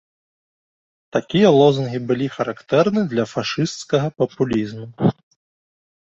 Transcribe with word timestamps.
Такія 1.17 1.49
лозунгі 1.57 1.99
былі 2.11 2.27
характэрны 2.37 3.03
для 3.11 3.25
фашысцкага 3.33 4.07
папулізму. 4.23 4.87